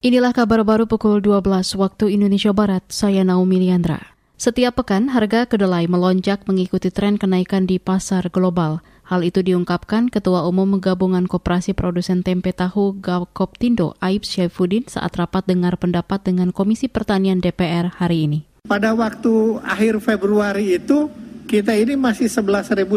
[0.00, 4.16] Inilah kabar baru pukul 12 waktu Indonesia Barat, saya Naomi Liandra.
[4.40, 8.80] Setiap pekan, harga kedelai melonjak mengikuti tren kenaikan di pasar global.
[9.04, 15.44] Hal itu diungkapkan Ketua Umum Gabungan Koperasi Produsen Tempe Tahu Gakoptindo Aib Syaifuddin saat rapat
[15.44, 18.48] dengar pendapat dengan Komisi Pertanian DPR hari ini.
[18.64, 21.12] Pada waktu akhir Februari itu
[21.44, 22.88] kita ini masih 11.500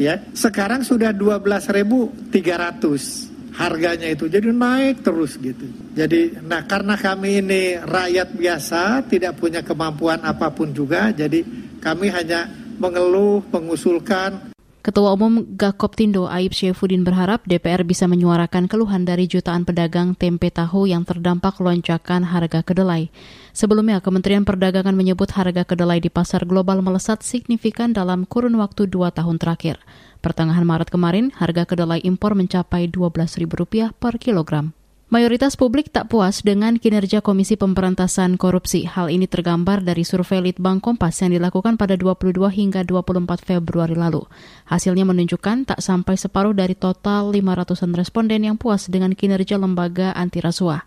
[0.00, 0.24] ya.
[0.32, 5.68] Sekarang sudah 12.300 harganya itu jadi naik terus gitu.
[5.92, 11.44] Jadi nah karena kami ini rakyat biasa tidak punya kemampuan apa pun juga jadi
[11.82, 12.48] kami hanya
[12.80, 14.51] mengeluh, mengusulkan
[14.82, 20.90] Ketua Umum Gakoptindo Aib Syaifuddin berharap DPR bisa menyuarakan keluhan dari jutaan pedagang tempe tahu
[20.90, 23.06] yang terdampak lonjakan harga kedelai.
[23.54, 29.14] Sebelumnya, Kementerian Perdagangan menyebut harga kedelai di pasar global melesat signifikan dalam kurun waktu dua
[29.14, 29.78] tahun terakhir.
[30.18, 34.74] Pertengahan Maret kemarin, harga kedelai impor mencapai Rp12.000 per kilogram.
[35.12, 38.88] Mayoritas publik tak puas dengan kinerja Komisi Pemberantasan Korupsi.
[38.88, 44.24] Hal ini tergambar dari survei Litbang Kompas yang dilakukan pada 22 hingga 24 Februari lalu.
[44.72, 50.40] Hasilnya menunjukkan tak sampai separuh dari total 500-an responden yang puas dengan kinerja lembaga anti
[50.40, 50.80] rasuah.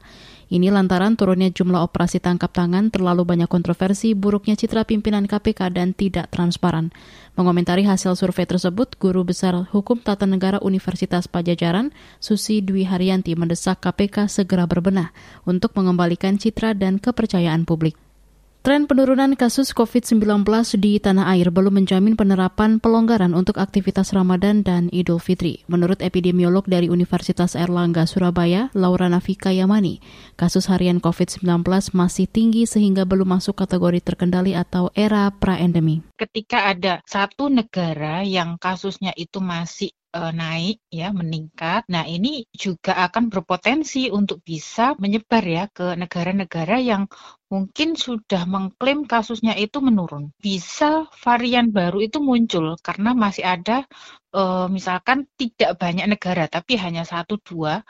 [0.45, 5.97] Ini lantaran turunnya jumlah operasi tangkap tangan, terlalu banyak kontroversi, buruknya citra pimpinan KPK, dan
[5.97, 6.93] tidak transparan.
[7.33, 11.89] Mengomentari hasil survei tersebut, Guru Besar Hukum Tata Negara Universitas Pajajaran,
[12.21, 15.09] Susi Dwi Haryanti mendesak KPK segera berbenah
[15.49, 18.04] untuk mengembalikan citra dan kepercayaan publik.
[18.65, 20.41] Tren penurunan kasus COVID-19
[20.81, 25.61] di tanah air belum menjamin penerapan pelonggaran untuk aktivitas Ramadan dan Idul Fitri.
[25.69, 30.01] Menurut epidemiolog dari Universitas Erlangga Surabaya, Laura Nafika Yamani,
[30.33, 31.45] kasus harian COVID-19
[31.93, 36.01] masih tinggi sehingga belum masuk kategori terkendali atau era pra-endemi.
[36.17, 41.83] Ketika ada satu negara yang kasusnya itu masih uh, naik ya meningkat.
[41.91, 47.11] Nah, ini juga akan berpotensi untuk bisa menyebar ya ke negara-negara yang
[47.51, 50.31] mungkin sudah mengklaim kasusnya itu menurun.
[50.39, 53.83] Bisa varian baru itu muncul karena masih ada
[54.35, 57.83] uh, misalkan tidak banyak negara tapi hanya satu dua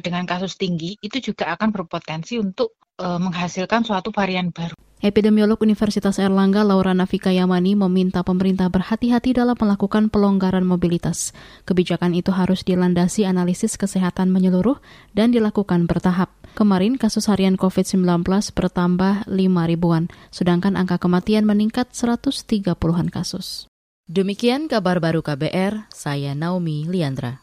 [0.00, 4.74] dengan kasus tinggi itu juga akan berpotensi untuk uh, menghasilkan suatu varian baru.
[5.04, 11.36] Epidemiolog Universitas Erlangga Laura Nafika Yamani meminta pemerintah berhati-hati dalam melakukan pelonggaran mobilitas.
[11.68, 14.80] Kebijakan itu harus dilandasi analisis kesehatan menyeluruh
[15.12, 16.32] dan dilakukan bertahap.
[16.56, 18.24] Kemarin kasus harian COVID-19
[18.56, 23.68] bertambah 5 ribuan, sedangkan angka kematian meningkat 130-an kasus.
[24.06, 27.42] Demikian kabar baru KBR, saya Naomi Liandra.